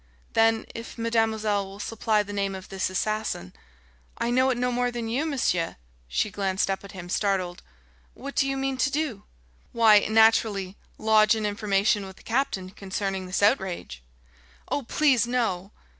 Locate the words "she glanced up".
6.07-6.83